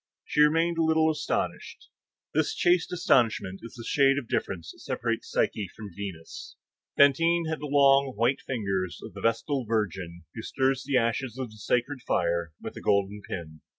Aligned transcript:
She 0.25 0.41
remained 0.41 0.79
a 0.79 0.83
little 0.83 1.11
astonished. 1.11 1.89
This 2.33 2.55
chaste 2.55 2.91
astonishment 2.91 3.59
is 3.61 3.75
the 3.75 3.85
shade 3.87 4.17
of 4.17 4.27
difference 4.27 4.71
which 4.73 4.81
separates 4.81 5.29
Psyche 5.29 5.69
from 5.75 5.91
Venus. 5.95 6.55
Fantine 6.97 7.45
had 7.47 7.59
the 7.59 7.67
long, 7.67 8.13
white, 8.15 8.41
fine 8.41 8.47
fingers 8.55 8.99
of 9.03 9.13
the 9.13 9.21
vestal 9.21 9.63
virgin 9.67 10.23
who 10.33 10.41
stirs 10.41 10.83
the 10.85 10.97
ashes 10.97 11.37
of 11.37 11.51
the 11.51 11.57
sacred 11.57 12.01
fire 12.01 12.51
with 12.59 12.75
a 12.77 12.81
golden 12.81 13.21
pin. 13.21 13.61